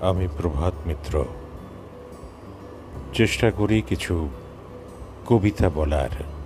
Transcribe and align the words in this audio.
আমি 0.00 0.28
প্রভাত 0.36 0.74
মিত্র। 0.86 1.24
চেষ্টা 3.14 3.50
করি 3.50 3.82
কিছু 3.82 4.28
কবিতা 5.26 5.68
বলার। 5.68 6.37